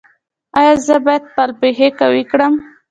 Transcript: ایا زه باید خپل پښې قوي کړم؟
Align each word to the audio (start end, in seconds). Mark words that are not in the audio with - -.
ایا 0.59 0.73
زه 0.85 0.95
باید 1.05 1.23
خپل 1.31 1.49
پښې 1.59 1.87
قوي 1.99 2.23
کړم؟ 2.31 2.53